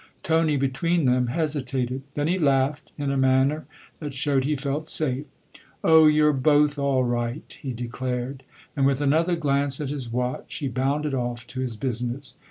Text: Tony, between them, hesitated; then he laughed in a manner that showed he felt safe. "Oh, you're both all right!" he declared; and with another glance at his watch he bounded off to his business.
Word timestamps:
Tony, 0.23 0.57
between 0.57 1.05
them, 1.05 1.27
hesitated; 1.27 2.01
then 2.15 2.27
he 2.27 2.39
laughed 2.39 2.91
in 2.97 3.11
a 3.11 3.17
manner 3.17 3.65
that 3.99 4.15
showed 4.15 4.45
he 4.45 4.55
felt 4.55 4.89
safe. 4.89 5.25
"Oh, 5.83 6.07
you're 6.07 6.33
both 6.33 6.79
all 6.79 7.03
right!" 7.03 7.55
he 7.61 7.71
declared; 7.71 8.41
and 8.75 8.87
with 8.87 8.99
another 8.99 9.35
glance 9.35 9.79
at 9.79 9.91
his 9.91 10.11
watch 10.11 10.55
he 10.55 10.67
bounded 10.67 11.13
off 11.13 11.45
to 11.45 11.59
his 11.59 11.75
business. 11.77 12.35